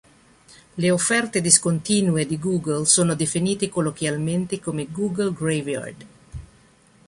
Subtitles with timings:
[0.77, 6.05] Le offerte discontinue di Google sono definite colloquialmente come Google Graveyard.